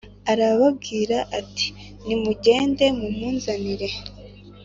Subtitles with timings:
[0.31, 1.67] Arababwira ati
[2.05, 3.89] “Nimugende mumunzanire”